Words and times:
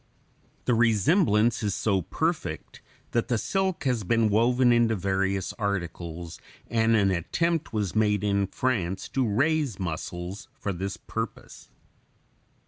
The 0.65 0.73
resemblance 0.73 1.61
is 1.61 1.75
so 1.75 2.01
perfect 2.01 2.81
that 3.11 3.27
the 3.27 3.37
"silk" 3.37 3.83
has 3.83 4.03
been 4.03 4.29
woven 4.29 4.73
into 4.73 4.95
various 4.95 5.53
articles, 5.59 6.39
and 6.65 6.95
an 6.95 7.11
attempt 7.11 7.71
was 7.71 7.95
made 7.95 8.23
in 8.23 8.47
France 8.47 9.07
to 9.09 9.23
raise 9.29 9.77
mussels 9.79 10.47
for 10.55 10.73
this 10.73 10.97
purpose. 10.97 11.69